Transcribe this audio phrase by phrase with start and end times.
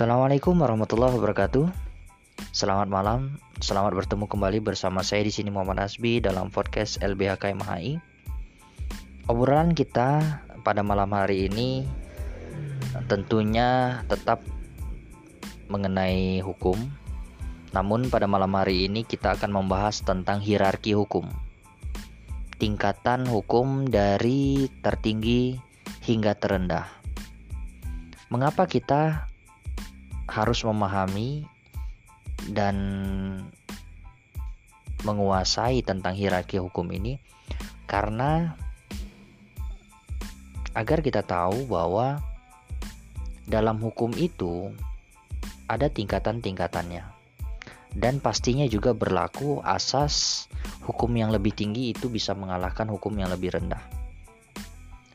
[0.00, 1.68] Assalamualaikum warahmatullahi wabarakatuh.
[2.56, 8.00] Selamat malam, selamat bertemu kembali bersama saya di sini Muhammad Asbi dalam podcast LBH KMHI.
[9.28, 11.84] Obrolan kita pada malam hari ini
[13.12, 14.40] tentunya tetap
[15.68, 16.80] mengenai hukum.
[17.76, 21.28] Namun pada malam hari ini kita akan membahas tentang hierarki hukum.
[22.56, 25.60] Tingkatan hukum dari tertinggi
[26.08, 26.88] hingga terendah.
[28.32, 29.28] Mengapa kita
[30.30, 31.42] harus memahami
[32.54, 32.76] dan
[35.02, 37.18] menguasai tentang hierarki hukum ini
[37.90, 38.54] karena
[40.70, 42.22] agar kita tahu bahwa
[43.50, 44.70] dalam hukum itu
[45.66, 47.02] ada tingkatan-tingkatannya
[47.98, 50.46] dan pastinya juga berlaku asas
[50.86, 53.82] hukum yang lebih tinggi itu bisa mengalahkan hukum yang lebih rendah.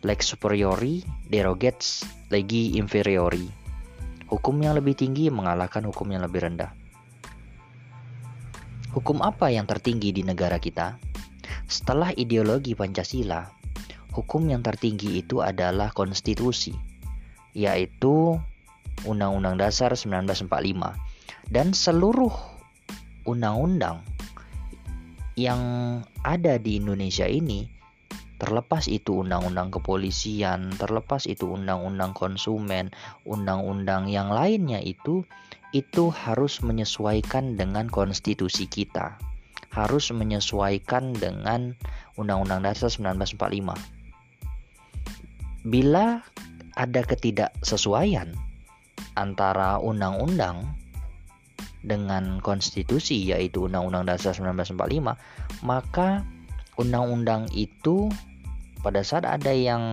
[0.03, 3.64] Lex superiori derogates legi inferiori
[4.25, 6.73] Hukum yang lebih tinggi mengalahkan hukum yang lebih rendah.
[8.95, 10.97] Hukum apa yang tertinggi di negara kita?
[11.69, 13.45] Setelah ideologi Pancasila,
[14.15, 16.73] hukum yang tertinggi itu adalah konstitusi,
[17.51, 18.39] yaitu
[19.03, 20.49] Undang-Undang Dasar 1945
[21.51, 22.33] dan seluruh
[23.27, 24.01] undang-undang
[25.35, 25.59] yang
[26.23, 27.74] ada di Indonesia ini
[28.35, 32.91] Terlepas itu undang-undang kepolisian, terlepas itu undang-undang konsumen,
[33.23, 35.23] undang-undang yang lainnya itu
[35.71, 39.15] itu harus menyesuaikan dengan konstitusi kita.
[39.75, 41.75] Harus menyesuaikan dengan
[42.15, 43.75] Undang-Undang Dasar 1945.
[45.67, 46.23] Bila
[46.79, 48.31] ada ketidaksesuaian
[49.19, 50.63] antara undang-undang
[51.83, 55.19] dengan konstitusi yaitu Undang-Undang Dasar 1945,
[55.67, 56.23] maka
[56.75, 58.11] undang-undang itu
[58.83, 59.83] pada saat ada yang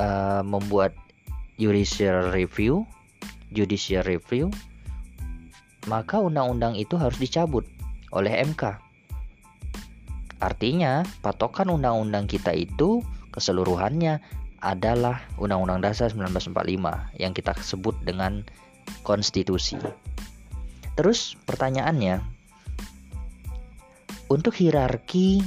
[0.00, 0.96] uh, membuat
[1.60, 2.88] judicial review,
[3.52, 4.50] judicial review,
[5.86, 7.68] maka undang-undang itu harus dicabut
[8.14, 8.80] oleh MK.
[10.42, 13.00] Artinya, patokan undang-undang kita itu
[13.32, 14.20] keseluruhannya
[14.64, 18.48] adalah Undang-Undang Dasar 1945 yang kita sebut dengan
[19.04, 19.76] konstitusi.
[20.96, 22.33] Terus pertanyaannya,
[24.34, 25.46] untuk hierarki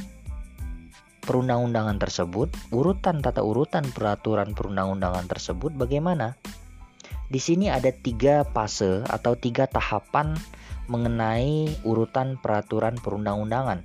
[1.28, 6.40] perundang-undangan tersebut, urutan tata urutan peraturan perundang-undangan tersebut bagaimana?
[7.28, 10.40] Di sini ada tiga fase atau tiga tahapan
[10.88, 13.84] mengenai urutan peraturan perundang-undangan.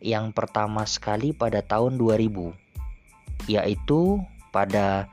[0.00, 2.56] Yang pertama sekali pada tahun 2000,
[3.44, 5.12] yaitu pada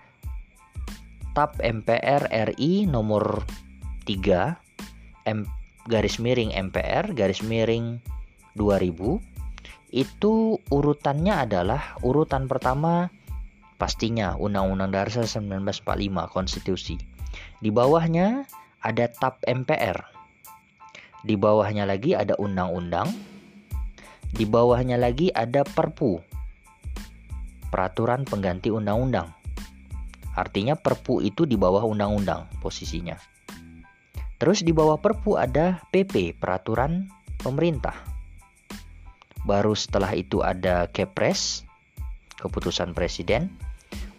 [1.35, 3.43] TAP MPR RI nomor
[4.07, 4.55] 3
[5.27, 5.43] M,
[5.91, 7.99] garis miring MPR garis miring
[8.55, 9.35] 2000
[9.95, 13.07] itu urutannya adalah urutan pertama
[13.75, 16.95] pastinya Undang-Undang Dasar 1945 Konstitusi.
[17.59, 18.47] Di bawahnya
[18.83, 19.97] ada TAP MPR.
[21.23, 23.11] Di bawahnya lagi ada undang-undang.
[24.35, 26.19] Di bawahnya lagi ada Perpu.
[27.71, 29.31] Peraturan pengganti undang-undang.
[30.35, 33.15] Artinya Perpu itu di bawah undang-undang posisinya.
[34.35, 37.07] Terus di bawah Perpu ada PP, peraturan
[37.39, 38.14] pemerintah.
[39.45, 41.63] Baru setelah itu ada Kepres,
[42.41, 43.53] keputusan presiden.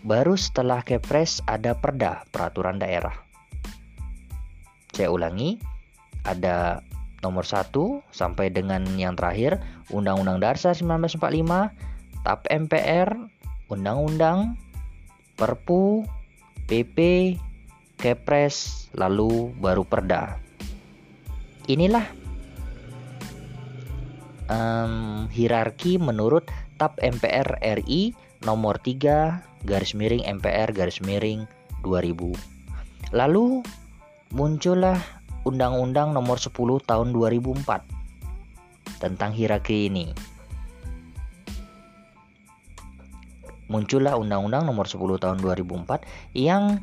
[0.07, 3.27] Baru setelah Kepres ada Perda, peraturan daerah.
[4.95, 5.59] Saya ulangi,
[6.23, 6.81] ada
[7.27, 7.75] nomor 1
[8.15, 9.59] sampai dengan yang terakhir
[9.91, 11.75] Undang-Undang Dasar 1945,
[12.23, 13.11] TAP MPR,
[13.67, 14.55] Undang-Undang,
[15.35, 16.07] Perpu,
[16.71, 16.99] PP,
[17.99, 20.39] Kepres, lalu baru Perda.
[21.67, 22.26] Inilah
[24.51, 28.13] um, hierarki menurut TAP MPR RI
[28.45, 31.49] nomor 3 garis miring MPR garis miring
[31.83, 32.35] 2000.
[33.15, 33.63] Lalu
[34.35, 34.99] muncullah
[35.47, 36.51] Undang-Undang nomor 10
[36.83, 40.11] tahun 2004 tentang hierarki ini.
[43.71, 46.03] Muncullah Undang-Undang nomor 10 tahun 2004
[46.35, 46.83] yang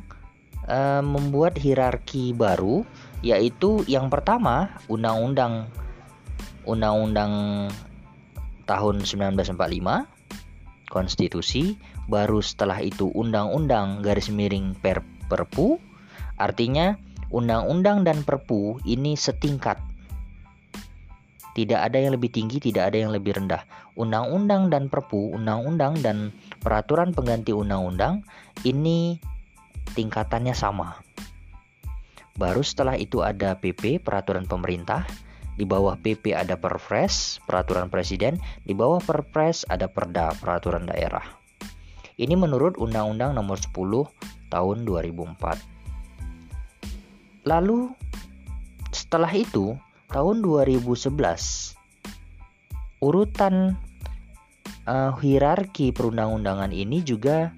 [0.68, 2.84] uh, membuat hierarki baru
[3.24, 5.83] yaitu yang pertama Undang-Undang
[6.64, 7.32] Undang-Undang
[8.64, 9.60] tahun 1945
[10.88, 11.76] konstitusi
[12.06, 15.80] baru setelah itu undang-undang garis miring per perpu.
[16.38, 16.98] Artinya
[17.34, 19.80] undang-undang dan perpu ini setingkat.
[21.54, 23.62] Tidak ada yang lebih tinggi tidak ada yang lebih rendah.
[23.94, 28.26] Undang-undang dan perpu undang-undang dan peraturan pengganti undang-undang
[28.66, 29.22] ini
[29.94, 30.98] tingkatannya sama.
[32.34, 35.06] Baru setelah itu ada PP peraturan pemerintah
[35.54, 41.22] di bawah PP ada Perpres, peraturan presiden, di bawah Perpres ada Perda, peraturan daerah.
[42.14, 44.06] Ini menurut Undang-Undang Nomor 10
[44.50, 45.58] Tahun 2004.
[47.46, 47.90] Lalu
[48.94, 49.74] setelah itu
[50.14, 51.10] tahun 2011
[53.02, 53.74] urutan
[54.86, 57.50] uh, hierarki perundang-undangan ini juga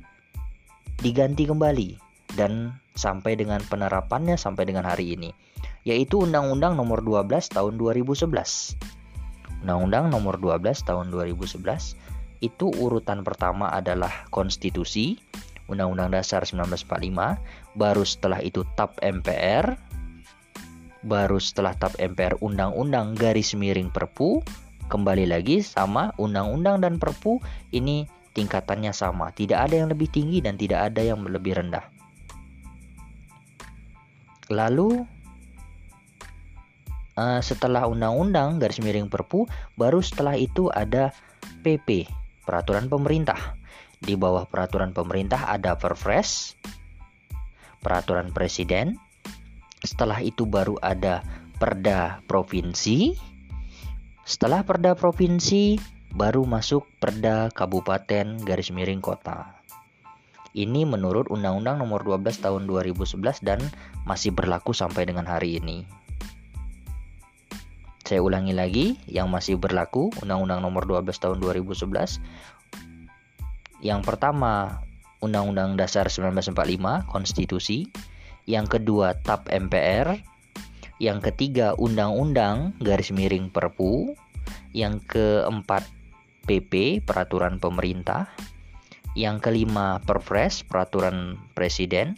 [0.99, 2.01] diganti kembali
[2.35, 5.31] dan sampai dengan penerapannya sampai dengan hari ini
[5.87, 8.27] yaitu Undang-Undang Nomor 12 Tahun 2011.
[9.63, 11.63] Undang-Undang Nomor 12 Tahun 2011
[12.43, 15.17] itu urutan pertama adalah konstitusi
[15.71, 17.39] Undang-Undang Dasar 1945,
[17.75, 19.75] baru setelah itu TAP MPR,
[21.03, 24.43] baru setelah TAP MPR Undang-Undang garis miring Perpu,
[24.87, 27.43] kembali lagi sama Undang-Undang dan Perpu
[27.75, 28.07] ini
[28.39, 31.83] tingkatannya sama, tidak ada yang lebih tinggi dan tidak ada yang lebih rendah.
[34.47, 35.16] Lalu
[37.17, 41.11] uh, setelah Undang-Undang garis miring Perpu, baru setelah itu ada
[41.65, 42.07] PP,
[42.45, 43.59] Peraturan Pemerintah.
[43.97, 46.53] Di bawah peraturan pemerintah ada Perpres,
[47.81, 49.01] peraturan presiden.
[49.81, 51.25] Setelah itu baru ada
[51.57, 53.17] Perda provinsi.
[54.29, 55.81] Setelah Perda provinsi
[56.13, 59.57] baru masuk Perda kabupaten garis miring kota.
[60.53, 63.61] Ini menurut Undang-Undang Nomor 12 Tahun 2011 dan
[64.05, 65.85] masih berlaku sampai dengan hari ini.
[68.07, 72.23] Saya ulangi lagi, yang masih berlaku Undang-Undang Nomor 12 Tahun 2011
[73.85, 74.81] yang pertama,
[75.21, 77.87] Undang-Undang Dasar 1945 Konstitusi.
[78.49, 80.17] Yang kedua, TAP MPR.
[80.97, 84.17] Yang ketiga, Undang-Undang garis miring Perpu.
[84.73, 85.85] Yang keempat,
[86.49, 88.33] PP Peraturan Pemerintah.
[89.13, 92.17] Yang kelima, Perpres Peraturan Presiden.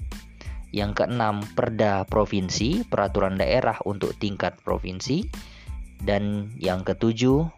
[0.71, 5.27] Yang keenam, Perda Provinsi Peraturan Daerah untuk tingkat provinsi.
[6.03, 7.49] Dan yang ketujuh,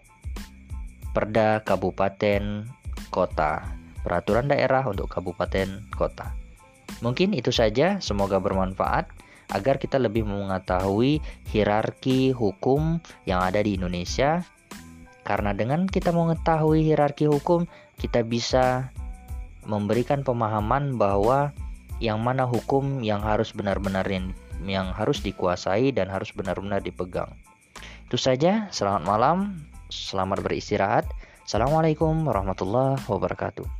[1.10, 2.64] Perda Kabupaten
[3.10, 6.32] Kota peraturan daerah untuk kabupaten kota.
[7.00, 9.08] Mungkin itu saja, semoga bermanfaat
[9.50, 11.18] agar kita lebih mengetahui
[11.50, 14.44] hierarki hukum yang ada di Indonesia.
[15.24, 17.68] Karena dengan kita mengetahui hierarki hukum,
[18.00, 18.90] kita bisa
[19.68, 21.52] memberikan pemahaman bahwa
[22.00, 24.32] yang mana hukum yang harus benar-benar yang,
[24.64, 27.28] yang harus dikuasai dan harus benar-benar dipegang.
[28.10, 29.38] Itu saja, selamat malam,
[29.86, 31.06] selamat beristirahat.
[31.46, 33.79] Assalamualaikum warahmatullahi wabarakatuh.